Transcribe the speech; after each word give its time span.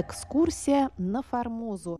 Экскурсия 0.00 0.90
на 0.96 1.22
Формозу. 1.22 1.98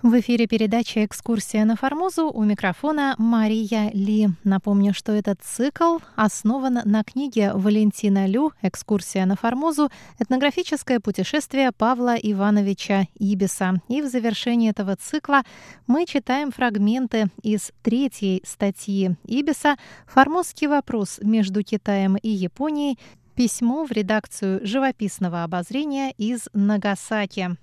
В 0.00 0.20
эфире 0.20 0.46
передача 0.46 1.04
«Экскурсия 1.04 1.64
на 1.64 1.74
Формозу» 1.74 2.30
у 2.30 2.44
микрофона 2.44 3.16
Мария 3.18 3.90
Ли. 3.92 4.28
Напомню, 4.44 4.94
что 4.94 5.10
этот 5.10 5.42
цикл 5.42 5.98
основан 6.14 6.78
на 6.84 7.02
книге 7.02 7.52
Валентина 7.52 8.28
Лю 8.28 8.52
«Экскурсия 8.62 9.26
на 9.26 9.34
Формозу. 9.34 9.90
Этнографическое 10.20 11.00
путешествие 11.00 11.72
Павла 11.72 12.14
Ивановича 12.14 13.08
Ибиса». 13.18 13.82
И 13.88 14.00
в 14.00 14.06
завершении 14.06 14.70
этого 14.70 14.94
цикла 14.94 15.42
мы 15.88 16.06
читаем 16.06 16.52
фрагменты 16.52 17.26
из 17.42 17.72
третьей 17.82 18.40
статьи 18.46 19.16
Ибиса 19.24 19.74
«Формозский 20.06 20.68
вопрос 20.68 21.18
между 21.22 21.64
Китаем 21.64 22.14
и 22.14 22.28
Японией. 22.28 23.00
Письмо 23.34 23.84
в 23.84 23.90
редакцию 23.90 24.64
живописного 24.64 25.42
обозрения 25.42 26.12
из 26.12 26.48
Нагасаки». 26.52 27.56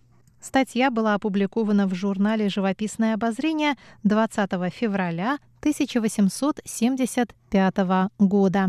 Статья 0.45 0.91
была 0.91 1.15
опубликована 1.15 1.87
в 1.87 1.95
журнале 1.95 2.49
«Живописное 2.49 3.15
обозрение» 3.15 3.77
20 4.03 4.51
февраля 4.71 5.39
1875 5.61 7.75
года. 8.19 8.67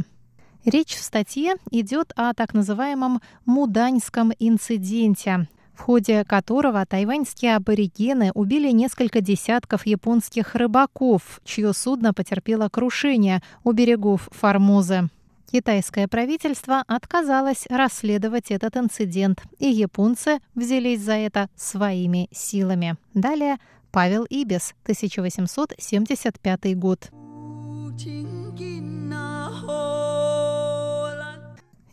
Речь 0.65 0.95
в 0.95 1.03
статье 1.03 1.57
идет 1.71 2.15
о 2.17 2.33
так 2.33 2.55
называемом 2.55 3.21
«Муданьском 3.45 4.33
инциденте», 4.39 5.49
в 5.75 5.83
ходе 5.83 6.25
которого 6.25 6.87
тайваньские 6.87 7.57
аборигены 7.57 8.31
убили 8.33 8.71
несколько 8.71 9.21
десятков 9.21 9.85
японских 9.85 10.55
рыбаков, 10.55 11.43
чье 11.45 11.75
судно 11.75 12.15
потерпело 12.15 12.71
крушение 12.71 13.43
у 13.65 13.73
берегов 13.73 14.31
Формозы. 14.33 15.11
Китайское 15.51 16.09
правительство 16.09 16.83
отказалось 16.87 17.67
расследовать 17.69 18.51
этот 18.51 18.77
инцидент, 18.77 19.43
и 19.59 19.67
японцы 19.67 20.39
взялись 20.55 21.01
за 21.01 21.15
это 21.15 21.49
своими 21.57 22.29
силами. 22.33 22.97
Далее 23.15 23.57
Павел 23.93 24.25
Ибис, 24.29 24.75
1875 24.83 26.79
год. 26.79 27.11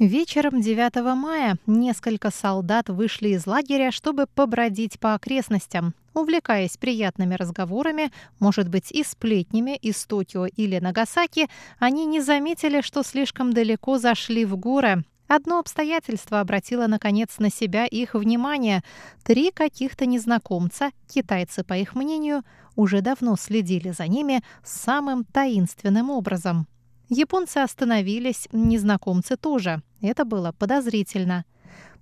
Вечером 0.05 0.59
9 0.59 1.15
мая 1.15 1.57
несколько 1.65 2.29
солдат 2.29 2.89
вышли 2.89 3.29
из 3.29 3.47
лагеря, 3.47 3.89
чтобы 3.89 4.27
побродить 4.27 4.99
по 4.99 5.13
окрестностям. 5.13 5.95
Увлекаясь 6.13 6.75
приятными 6.75 7.35
разговорами, 7.35 8.11
может 8.37 8.67
быть, 8.67 8.91
и 8.91 9.01
сплетнями 9.05 9.77
из 9.77 10.05
Токио 10.05 10.47
или 10.47 10.77
Нагасаки, 10.79 11.47
они 11.79 12.05
не 12.05 12.19
заметили, 12.19 12.81
что 12.81 13.01
слишком 13.01 13.53
далеко 13.53 13.97
зашли 13.97 14.43
в 14.43 14.57
горы. 14.57 15.05
Одно 15.29 15.59
обстоятельство 15.59 16.41
обратило, 16.41 16.87
наконец, 16.87 17.39
на 17.39 17.49
себя 17.49 17.85
их 17.85 18.13
внимание. 18.13 18.83
Три 19.23 19.51
каких-то 19.51 20.05
незнакомца, 20.05 20.91
китайцы, 21.07 21.63
по 21.63 21.75
их 21.77 21.95
мнению, 21.95 22.43
уже 22.75 22.99
давно 22.99 23.37
следили 23.37 23.91
за 23.91 24.07
ними 24.07 24.43
самым 24.65 25.23
таинственным 25.23 26.09
образом. 26.09 26.67
Японцы 27.09 27.59
остановились, 27.59 28.47
незнакомцы 28.51 29.37
тоже. 29.37 29.81
Это 30.03 30.25
было 30.25 30.51
подозрительно. 30.51 31.45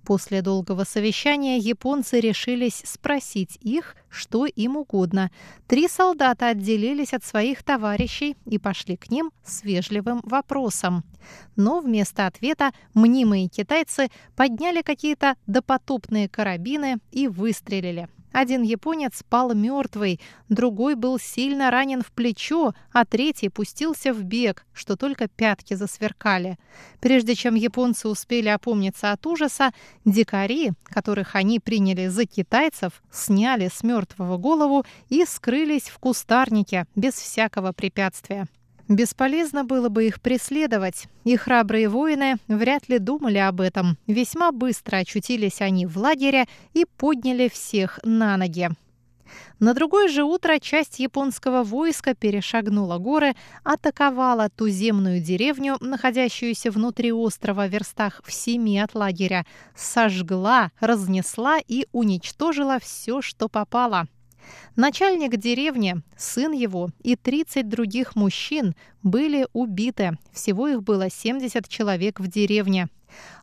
После 0.04 0.42
долгого 0.42 0.82
совещания 0.82 1.58
японцы 1.58 2.18
решились 2.18 2.82
спросить 2.84 3.56
их, 3.60 3.94
что 4.08 4.44
им 4.44 4.76
угодно. 4.76 5.30
Три 5.68 5.86
солдата 5.86 6.48
отделились 6.48 7.14
от 7.14 7.24
своих 7.24 7.62
товарищей 7.62 8.36
и 8.44 8.58
пошли 8.58 8.96
к 8.96 9.08
ним 9.08 9.30
с 9.44 9.62
вежливым 9.62 10.20
вопросом. 10.24 11.04
Но 11.54 11.78
вместо 11.80 12.26
ответа 12.26 12.72
мнимые 12.92 13.46
китайцы 13.46 14.08
подняли 14.34 14.82
какие-то 14.82 15.36
допотопные 15.46 16.28
карабины 16.28 16.98
и 17.12 17.28
выстрелили. 17.28 18.08
Один 18.32 18.62
японец 18.62 19.22
пал 19.28 19.54
мертвый, 19.54 20.20
другой 20.48 20.94
был 20.94 21.18
сильно 21.18 21.70
ранен 21.70 22.02
в 22.02 22.10
плечо, 22.12 22.74
а 22.92 23.04
третий 23.04 23.50
пустился 23.50 24.12
в 24.12 24.22
бег, 24.22 24.64
что 24.72 24.96
только 24.96 25.28
пятки 25.28 25.74
засверкали. 25.74 26.58
Прежде 27.00 27.34
чем 27.34 27.54
японцы 27.54 28.08
успели 28.08 28.48
опомниться 28.48 29.12
от 29.12 29.26
ужаса, 29.26 29.72
дикари, 30.04 30.72
которых 30.84 31.34
они 31.36 31.60
приняли 31.60 32.08
за 32.08 32.24
китайцев, 32.24 33.02
сняли 33.10 33.68
с 33.72 33.82
мертвого 33.82 34.38
голову 34.38 34.84
и 35.08 35.24
скрылись 35.26 35.88
в 35.88 35.98
кустарнике 35.98 36.86
без 36.96 37.14
всякого 37.14 37.72
препятствия. 37.72 38.46
Бесполезно 38.88 39.64
было 39.64 39.88
бы 39.88 40.06
их 40.06 40.20
преследовать, 40.20 41.06
и 41.24 41.36
храбрые 41.36 41.88
воины 41.88 42.36
вряд 42.48 42.88
ли 42.88 42.98
думали 42.98 43.38
об 43.38 43.60
этом. 43.60 43.96
Весьма 44.06 44.52
быстро 44.52 44.96
очутились 44.98 45.60
они 45.60 45.86
в 45.86 45.96
лагере 45.96 46.46
и 46.74 46.84
подняли 46.84 47.48
всех 47.48 48.00
на 48.02 48.36
ноги. 48.36 48.70
На 49.60 49.74
другое 49.74 50.08
же 50.08 50.24
утро 50.24 50.58
часть 50.58 50.98
японского 50.98 51.62
войска 51.62 52.14
перешагнула 52.14 52.98
горы, 52.98 53.34
атаковала 53.62 54.48
туземную 54.50 55.20
деревню, 55.20 55.76
находящуюся 55.80 56.70
внутри 56.70 57.12
острова 57.12 57.66
в 57.66 57.70
верстах 57.70 58.22
в 58.24 58.32
семи 58.32 58.78
от 58.80 58.94
лагеря, 58.94 59.46
сожгла, 59.76 60.72
разнесла 60.80 61.58
и 61.66 61.86
уничтожила 61.92 62.78
все, 62.80 63.22
что 63.22 63.48
попало. 63.48 64.08
Начальник 64.76 65.36
деревни, 65.36 66.02
сын 66.16 66.52
его 66.52 66.88
и 67.02 67.16
30 67.16 67.68
других 67.68 68.16
мужчин 68.16 68.74
были 69.02 69.46
убиты. 69.52 70.18
Всего 70.32 70.68
их 70.68 70.82
было 70.82 71.10
70 71.10 71.68
человек 71.68 72.20
в 72.20 72.28
деревне. 72.28 72.88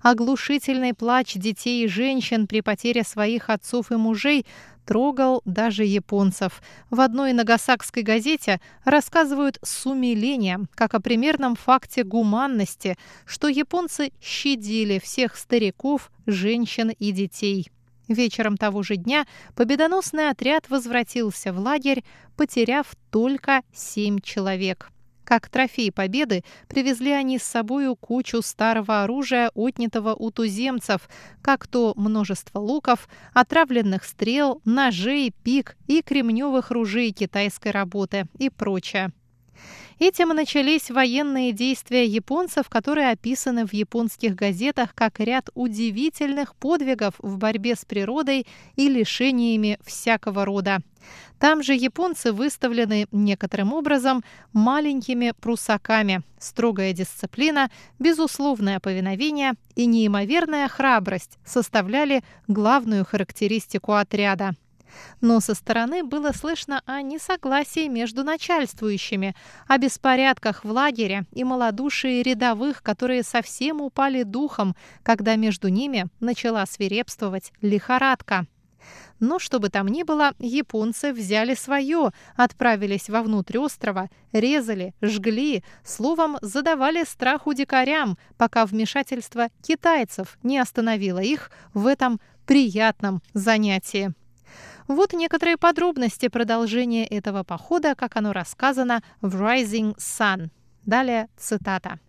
Оглушительный 0.02 0.94
плач 0.94 1.36
детей 1.36 1.86
и 1.86 1.88
женщин 1.88 2.48
при 2.48 2.62
потере 2.62 3.04
своих 3.04 3.50
отцов 3.50 3.92
и 3.92 3.96
мужей 3.96 4.46
трогал 4.86 5.44
даже 5.46 5.86
японцев. 5.86 6.64
В 6.90 7.00
одной 7.02 7.34
нагасакской 7.34 8.02
газете 8.02 8.59
рассказывают 8.84 9.59
с 9.62 9.86
умилением, 9.86 10.68
как 10.74 10.96
о 10.96 11.00
примерном 11.00 11.56
факте 11.56 12.04
гуманности, 12.04 12.98
что 13.26 13.48
японцы 13.48 14.12
щадили 14.20 14.98
всех 14.98 15.38
стариков, 15.38 16.12
женщин 16.26 16.90
и 16.90 17.12
детей. 17.12 17.70
Вечером 18.09 18.58
того 18.58 18.81
же 18.81 18.96
дня 18.96 19.28
победоносный 19.56 20.30
отряд 20.30 20.68
возвратился 20.68 21.53
в 21.53 21.59
лагерь, 21.59 22.03
потеряв 22.36 22.88
только 23.12 23.62
семь 23.72 24.20
человек. 24.20 24.90
Как 25.24 25.47
трофей 25.47 25.92
победы 25.92 26.44
привезли 26.68 27.12
они 27.12 27.38
с 27.38 27.44
собою 27.44 27.96
кучу 27.96 28.42
старого 28.42 29.03
оружия, 29.03 29.52
отнятого 29.53 30.16
у 30.16 30.31
туземцев, 30.31 31.08
как 31.44 31.68
то 31.68 31.94
множество 31.96 32.58
луков, 32.58 33.08
отравленных 33.36 34.03
стрел, 34.06 34.59
ножей, 34.66 35.31
пик 35.44 35.78
и 35.86 36.02
кремневых 36.02 36.72
ружей 36.72 37.12
китайской 37.12 37.72
работы 37.72 38.26
и 38.40 38.50
прочее. 38.50 39.12
Этим 40.00 40.30
начались 40.30 40.90
военные 40.90 41.52
действия 41.52 42.06
японцев, 42.06 42.70
которые 42.70 43.12
описаны 43.12 43.66
в 43.66 43.74
японских 43.74 44.34
газетах 44.34 44.96
как 44.96 45.20
ряд 45.20 45.50
удивительных 45.56 46.56
подвигов 46.56 47.16
в 47.20 47.38
борьбе 47.38 47.75
с 47.75 47.84
природой 47.84 48.47
и 48.78 48.88
лишениями 48.88 49.78
всякого 49.86 50.46
рода. 50.46 50.80
Там 51.38 51.64
же 51.64 51.74
японцы 51.74 52.31
выставлены 52.31 53.08
некоторым 53.12 53.74
образом 53.74 54.24
маленькими 54.53 55.34
прусаками. 55.40 56.22
Строгая 56.40 56.94
дисциплина, 56.94 57.70
безусловное 57.97 58.80
повиновение 58.80 59.53
и 59.76 59.86
неимоверная 59.86 60.68
храбрость 60.70 61.38
составляли 61.46 62.24
главную 62.47 63.06
характеристику 63.06 63.94
отряда. 63.94 64.52
Но 65.22 65.40
со 65.40 65.54
стороны 65.54 66.03
было 66.03 66.32
слышно 66.32 66.82
о 66.86 67.02
несогласии 67.02 67.88
между 67.88 68.24
начальствующими, 68.24 69.36
о 69.68 69.78
беспорядках 69.78 70.64
в 70.64 70.72
лагере 70.72 71.26
и 71.34 71.44
малодушии 71.44 72.22
рядовых, 72.22 72.82
которые 72.84 73.24
совсем 73.24 73.82
упали 73.82 74.24
духом, 74.24 74.76
когда 75.03 75.36
между 75.36 75.68
ними 75.70 76.08
начала 76.20 76.66
свирепствовать 76.66 77.52
лихорадка. 77.62 78.47
Но 79.20 79.38
что 79.38 79.59
бы 79.59 79.70
там 79.70 79.88
ни 79.88 80.03
было, 80.03 80.34
японцы 80.40 81.12
взяли 81.12 81.53
свое, 81.53 82.12
отправились 82.35 83.09
вовнутрь 83.09 83.58
острова, 83.58 84.09
резали, 84.32 84.94
жгли, 85.02 85.64
словом, 85.84 86.38
задавали 86.42 87.03
страху 87.03 87.53
дикарям, 87.53 88.18
пока 88.38 88.66
вмешательство 88.66 89.50
китайцев 89.62 90.38
не 90.44 90.58
остановило 90.58 91.20
их 91.20 91.52
в 91.74 91.85
этом 91.85 92.22
приятном 92.46 93.22
занятии. 93.34 94.14
Вот 94.90 95.14
некоторые 95.14 95.56
подробности 95.56 96.30
продолжения 96.30 97.06
этого 97.06 97.44
похода, 97.44 97.94
как 97.94 98.16
оно 98.16 98.34
рассказано 98.34 99.03
в 99.22 99.40
Rising 99.40 99.96
Sun. 99.97 100.50
Далее 100.84 101.28
цитата. 101.38 102.00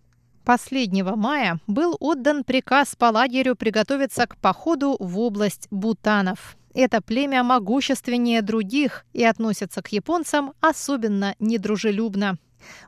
Последнего 0.43 1.15
мая 1.15 1.59
был 1.67 1.95
отдан 1.99 2.43
приказ 2.43 2.95
по 2.95 3.05
лагерю 3.11 3.55
приготовиться 3.55 4.25
к 4.25 4.35
походу 4.35 4.97
в 4.99 5.19
область 5.19 5.67
Бутанов. 5.69 6.57
Это 6.73 7.03
племя 7.03 7.43
могущественнее 7.43 8.41
других 8.41 9.05
и 9.13 9.23
относится 9.23 9.83
к 9.83 9.89
японцам 9.89 10.53
особенно 10.59 11.35
недружелюбно. 11.37 12.39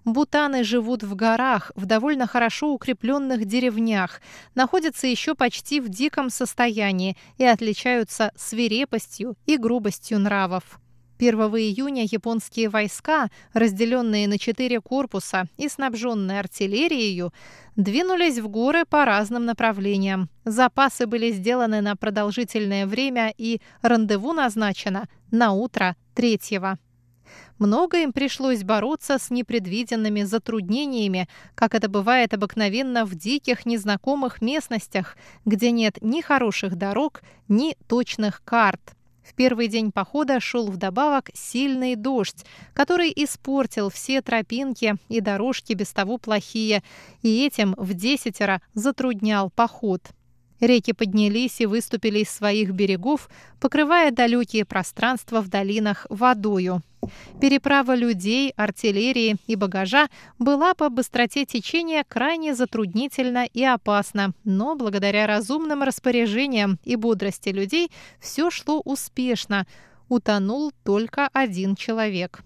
Бутаны 0.06 0.64
живут 0.64 1.04
в 1.04 1.16
горах, 1.16 1.72
в 1.76 1.86
довольно 1.86 2.28
хорошо 2.28 2.74
укрепленных 2.74 3.46
деревнях, 3.46 4.22
находятся 4.56 5.08
еще 5.08 5.36
почти 5.36 5.80
в 5.80 5.90
диком 5.90 6.30
состоянии 6.30 7.18
и 7.38 7.46
отличаются 7.46 8.32
свирепостью 8.36 9.36
и 9.46 9.58
грубостью 9.58 10.20
нравов. 10.20 10.80
1 11.20 11.40
июня 11.40 12.04
японские 12.04 12.70
войска, 12.70 13.30
разделенные 13.54 14.28
на 14.28 14.38
четыре 14.38 14.82
корпуса 14.82 15.46
и 15.58 15.70
снабженные 15.70 16.40
артиллерией, 16.40 17.32
двинулись 17.76 18.40
в 18.40 18.48
горы 18.50 18.86
по 18.86 19.06
разным 19.06 19.46
направлениям. 19.46 20.30
Запасы 20.44 21.06
были 21.06 21.32
сделаны 21.32 21.82
на 21.82 21.96
продолжительное 21.96 22.86
время 22.86 23.34
и 23.38 23.62
рандеву 23.82 24.34
назначено 24.34 25.08
на 25.32 25.54
утро 25.54 25.96
третьего. 26.14 26.78
Много 27.60 27.98
им 28.04 28.14
пришлось 28.14 28.64
бороться 28.64 29.18
с 29.18 29.30
непредвиденными 29.30 30.24
затруднениями, 30.24 31.28
как 31.56 31.76
это 31.76 31.90
бывает 31.90 32.34
обыкновенно 32.34 33.06
в 33.06 33.16
диких 33.16 33.66
незнакомых 33.66 34.42
местностях, 34.42 35.18
где 35.46 35.72
нет 35.72 35.98
ни 36.02 36.22
хороших 36.22 36.76
дорог, 36.76 37.22
ни 37.48 37.76
точных 37.88 38.42
карт. 38.44 38.82
В 39.24 39.34
первый 39.36 39.68
день 39.68 39.92
похода 39.92 40.40
шел 40.40 40.70
вдобавок 40.70 41.30
сильный 41.34 41.96
дождь, 41.96 42.46
который 42.74 43.12
испортил 43.16 43.90
все 43.90 44.22
тропинки 44.22 44.96
и 45.08 45.22
дорожки 45.22 45.74
без 45.74 45.94
того 45.94 46.18
плохие, 46.18 46.84
и 47.22 47.46
этим 47.46 47.74
в 47.78 47.94
десятеро 47.94 48.62
затруднял 48.74 49.50
поход. 49.50 50.02
Реки 50.66 50.94
поднялись 50.94 51.60
и 51.60 51.66
выступили 51.66 52.20
из 52.20 52.30
своих 52.30 52.72
берегов, 52.72 53.30
покрывая 53.60 54.12
далекие 54.12 54.64
пространства 54.64 55.42
в 55.42 55.50
долинах 55.50 56.08
водою. 56.10 56.82
Переправа 57.42 57.96
людей, 57.96 58.54
артиллерии 58.56 59.36
и 59.46 59.58
багажа 59.58 60.08
была 60.40 60.74
по 60.74 60.90
быстроте 60.90 61.46
течения 61.46 62.06
крайне 62.08 62.56
затруднительна 62.56 63.46
и 63.46 63.62
опасна, 63.62 64.32
но 64.46 64.76
благодаря 64.76 65.28
разумным 65.28 65.84
распоряжениям 65.84 66.80
и 66.86 66.96
бодрости 66.96 67.50
людей 67.50 67.92
все 68.22 68.50
шло 68.50 68.82
успешно. 68.86 69.68
Утонул 70.08 70.72
только 70.86 71.28
один 71.34 71.76
человек. 71.76 72.42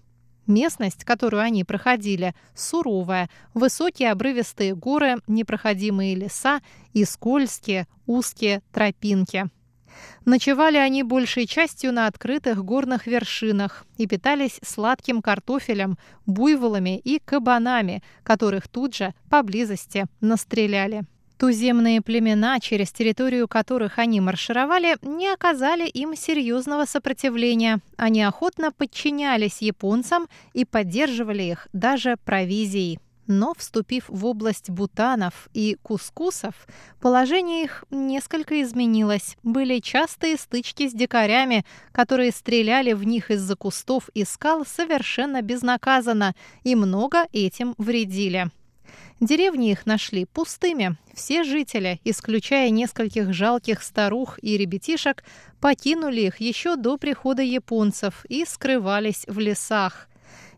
Местность, 0.48 1.04
которую 1.04 1.42
они 1.42 1.62
проходили, 1.62 2.34
суровая, 2.54 3.28
высокие 3.52 4.10
обрывистые 4.10 4.74
горы, 4.74 5.16
непроходимые 5.26 6.14
леса 6.14 6.62
и 6.94 7.04
скользкие, 7.04 7.86
узкие 8.06 8.62
тропинки. 8.72 9.50
Ночевали 10.24 10.78
они 10.78 11.02
большей 11.02 11.46
частью 11.46 11.92
на 11.92 12.06
открытых 12.06 12.64
горных 12.64 13.06
вершинах 13.06 13.84
и 13.98 14.06
питались 14.06 14.58
сладким 14.64 15.20
картофелем, 15.20 15.98
буйволами 16.24 16.98
и 16.98 17.18
кабанами, 17.18 18.02
которых 18.22 18.68
тут 18.68 18.94
же 18.94 19.14
поблизости 19.28 20.06
настреляли. 20.22 21.02
Туземные 21.38 22.02
племена, 22.02 22.58
через 22.58 22.90
территорию 22.90 23.46
которых 23.46 24.00
они 24.00 24.20
маршировали, 24.20 24.96
не 25.02 25.28
оказали 25.28 25.86
им 25.86 26.16
серьезного 26.16 26.84
сопротивления. 26.84 27.78
Они 27.96 28.22
охотно 28.22 28.72
подчинялись 28.72 29.62
японцам 29.62 30.26
и 30.52 30.64
поддерживали 30.64 31.44
их 31.44 31.68
даже 31.72 32.16
провизией. 32.24 32.98
Но, 33.28 33.52
вступив 33.56 34.06
в 34.08 34.26
область 34.26 34.70
бутанов 34.70 35.48
и 35.52 35.76
кускусов, 35.80 36.54
положение 36.98 37.64
их 37.64 37.84
несколько 37.90 38.60
изменилось. 38.62 39.36
Были 39.44 39.78
частые 39.78 40.38
стычки 40.38 40.88
с 40.88 40.92
дикарями, 40.92 41.64
которые 41.92 42.32
стреляли 42.32 42.94
в 42.94 43.04
них 43.04 43.30
из-за 43.30 43.54
кустов 43.54 44.08
и 44.14 44.24
скал 44.24 44.64
совершенно 44.66 45.42
безнаказанно 45.42 46.34
и 46.64 46.74
много 46.74 47.26
этим 47.32 47.74
вредили. 47.76 48.50
Деревни 49.20 49.72
их 49.72 49.84
нашли 49.84 50.24
пустыми. 50.26 50.96
Все 51.12 51.42
жители, 51.42 52.00
исключая 52.04 52.70
нескольких 52.70 53.32
жалких 53.32 53.82
старух 53.82 54.38
и 54.42 54.56
ребятишек, 54.56 55.24
покинули 55.60 56.20
их 56.20 56.40
еще 56.40 56.76
до 56.76 56.96
прихода 56.96 57.42
японцев 57.42 58.24
и 58.28 58.44
скрывались 58.44 59.24
в 59.26 59.38
лесах. 59.40 60.08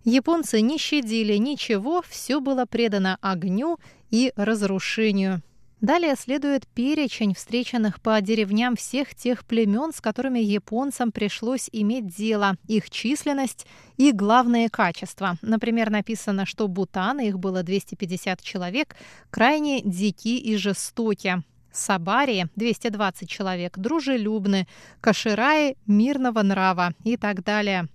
Японцы 0.05 0.61
не 0.61 0.79
щадили 0.79 1.37
ничего, 1.37 2.03
все 2.07 2.41
было 2.41 2.67
предано 2.67 3.19
огню 3.23 3.79
и 4.11 4.33
разрушению. 4.37 5.43
Далее 5.81 6.15
следует 6.15 6.67
перечень 6.67 7.35
встреченных 7.35 8.03
по 8.03 8.21
деревням 8.21 8.77
всех 8.77 9.15
тех 9.15 9.47
племен, 9.47 9.93
с 9.95 10.03
которыми 10.03 10.39
японцам 10.39 11.11
пришлось 11.11 11.71
иметь 11.73 12.07
дело, 12.07 12.57
их 12.67 12.91
численность 12.91 13.67
и 13.97 14.13
главные 14.13 14.69
качества. 14.69 15.39
Например, 15.41 15.89
написано, 15.89 16.45
что 16.45 16.69
Бутан, 16.69 17.21
их 17.21 17.39
было 17.39 17.63
250 17.63 18.43
человек, 18.43 18.95
крайне 19.31 19.81
дики 19.81 20.37
и 20.37 20.57
жестоки. 20.57 21.43
Сабари 21.73 22.49
220 22.57 23.31
человек, 23.31 23.79
дружелюбны, 23.79 24.67
Кашираи 25.01 25.77
мирного 25.87 26.43
нрава 26.43 26.93
и 27.05 27.17
так 27.17 27.43
далее. 27.43 27.89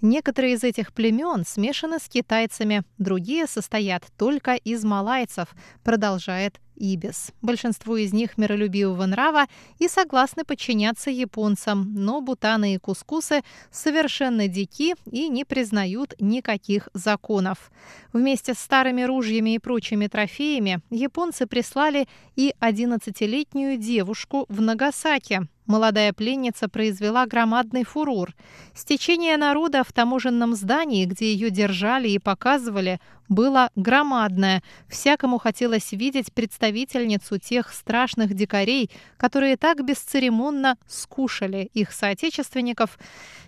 Некоторые 0.00 0.54
из 0.54 0.64
этих 0.64 0.92
племен 0.92 1.44
смешаны 1.46 2.00
с 2.00 2.08
китайцами, 2.08 2.82
другие 2.98 3.46
состоят 3.46 4.04
только 4.18 4.54
из 4.54 4.82
малайцев, 4.82 5.54
продолжает 5.84 6.58
Ибис. 6.82 7.30
Большинство 7.42 7.96
из 7.96 8.12
них 8.12 8.36
миролюбивого 8.36 9.06
нрава 9.06 9.46
и 9.78 9.86
согласны 9.86 10.44
подчиняться 10.44 11.10
японцам, 11.10 11.94
но 11.94 12.20
бутаны 12.20 12.74
и 12.74 12.78
кускусы 12.78 13.42
совершенно 13.70 14.48
дики 14.48 14.96
и 15.10 15.28
не 15.28 15.44
признают 15.44 16.14
никаких 16.18 16.88
законов. 16.92 17.70
Вместе 18.12 18.54
с 18.54 18.58
старыми 18.58 19.02
ружьями 19.02 19.54
и 19.54 19.58
прочими 19.60 20.08
трофеями 20.08 20.80
японцы 20.90 21.46
прислали 21.46 22.08
и 22.34 22.52
11-летнюю 22.60 23.78
девушку 23.78 24.46
в 24.48 24.60
Нагасаки, 24.60 25.46
Молодая 25.66 26.12
пленница 26.12 26.68
произвела 26.68 27.24
громадный 27.24 27.84
фурор. 27.84 28.34
Стечение 28.74 29.36
народа 29.36 29.84
в 29.84 29.92
таможенном 29.92 30.54
здании, 30.56 31.04
где 31.04 31.32
ее 31.32 31.50
держали 31.50 32.08
и 32.08 32.18
показывали, 32.18 33.00
было 33.32 33.70
громадное. 33.74 34.62
Всякому 34.88 35.38
хотелось 35.38 35.92
видеть 35.92 36.32
представительницу 36.32 37.38
тех 37.38 37.72
страшных 37.72 38.34
дикарей, 38.34 38.90
которые 39.16 39.56
так 39.56 39.84
бесцеремонно 39.84 40.76
скушали 40.86 41.70
их 41.74 41.92
соотечественников, 41.92 42.98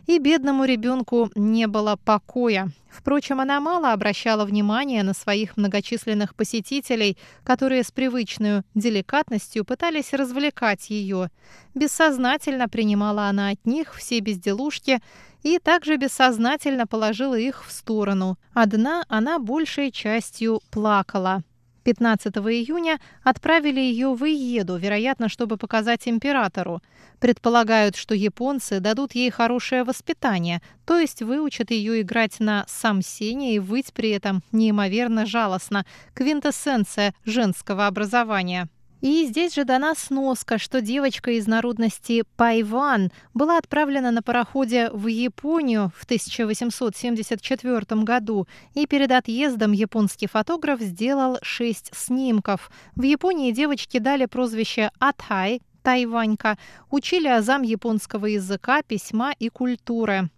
и 0.07 0.19
бедному 0.19 0.65
ребенку 0.65 1.31
не 1.35 1.67
было 1.67 1.97
покоя. 1.97 2.70
Впрочем, 2.91 3.41
она 3.41 3.58
мало 3.61 3.93
обращала 3.93 4.44
внимания 4.44 5.03
на 5.03 5.15
своих 5.15 5.56
многочисленных 5.56 6.35
посетителей, 6.35 7.19
которые 7.43 7.82
с 7.82 7.91
привычной 7.91 8.63
деликатностью 8.75 9.65
пытались 9.65 10.13
развлекать 10.13 10.91
ее. 10.91 11.31
Бессознательно 11.75 12.69
принимала 12.69 13.29
она 13.29 13.49
от 13.49 13.67
них 13.67 13.94
все 13.94 14.20
безделушки 14.20 15.01
и 15.44 15.58
также 15.58 15.96
бессознательно 15.96 16.86
положила 16.89 17.39
их 17.39 17.65
в 17.65 17.70
сторону. 17.70 18.36
Одна 18.55 19.05
она 19.08 19.39
большей 19.39 19.93
частью 19.93 20.60
плакала. 20.70 21.43
15 21.84 22.34
июня 22.36 22.98
отправили 23.22 23.79
ее 23.79 24.15
в 24.15 24.24
Иеду, 24.24 24.77
вероятно, 24.77 25.29
чтобы 25.29 25.58
показать 25.58 26.08
императору. 26.08 26.81
Предполагают, 27.20 27.94
что 27.94 28.15
японцы 28.15 28.81
дадут 28.81 29.15
ей 29.15 29.31
хорошее 29.31 29.84
воспитание, 29.84 30.63
то 30.86 30.98
есть 30.98 31.20
выучат 31.20 31.70
ее 31.70 32.01
играть 32.01 32.41
на 32.41 32.65
самсене 32.67 33.55
и 33.55 33.58
выть 33.58 33.93
при 33.93 34.10
этом 34.10 34.43
неимоверно 34.51 35.27
жалостно, 35.27 35.84
квинтэссенция 36.15 37.15
женского 37.27 37.86
образования. 37.86 38.69
И 39.05 39.27
здесь 39.27 39.55
же 39.55 39.65
дана 39.65 39.94
сноска, 39.94 40.56
что 40.56 40.81
девочка 40.81 41.32
из 41.32 41.46
народности 41.46 42.25
Пайван 42.37 43.13
была 43.34 43.58
отправлена 43.58 44.11
на 44.11 44.23
пароходе 44.23 44.89
в 44.93 45.08
Японию 45.08 45.93
в 45.94 46.05
1874 46.05 48.03
году, 48.03 48.49
и 48.73 48.87
перед 48.87 49.13
отъездом 49.13 49.73
японский 49.73 50.27
фотограф 50.27 50.81
сделал 50.81 51.37
шесть 51.43 51.91
снимков. 51.94 52.70
В 52.96 53.03
Японии 53.03 53.53
девочке 53.53 54.01
дали 54.01 54.25
прозвище 54.25 54.91
Атай, 54.99 55.61
Тайванька, 55.82 56.56
учили 56.91 57.29
азам 57.29 57.61
японского 57.61 58.25
языка, 58.25 58.81
письма 58.82 59.34
и 59.39 59.51
культуры. 59.51 60.31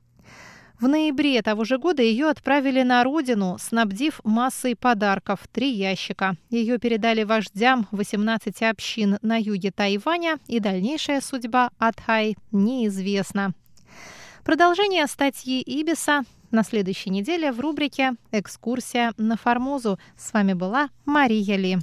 В 0.81 0.89
ноябре 0.89 1.41
того 1.41 1.65
же 1.65 1.79
года 1.79 2.03
ее 2.03 2.29
отправили 2.29 2.83
на 2.83 3.03
родину, 3.03 3.57
снабдив 3.59 4.21
массой 4.25 4.77
подарков– 4.77 5.41
три 5.53 5.71
ящика. 5.71 6.37
Ее 6.51 6.79
передали 6.79 7.23
вождям 7.23 7.89
18 7.93 8.63
общин 8.63 9.19
на 9.23 9.41
юге 9.41 9.71
Тайваня, 9.71 10.39
и 10.49 10.61
дальнейшая 10.61 11.23
судьба 11.23 11.71
Атхай 11.79 12.37
неизвестна. 12.53 13.55
Продолжение 14.45 15.07
статьи 15.07 15.63
Ибиса 15.63 16.25
на 16.51 16.63
следующей 16.63 17.09
неделе 17.09 17.53
в 17.53 17.61
рубрике 17.61 18.13
«Экскурсия 18.31 19.15
на 19.17 19.39
Формозу». 19.39 19.99
С 20.19 20.35
вами 20.35 20.53
была 20.53 20.91
Мария 21.07 21.57
Ли. 21.57 21.79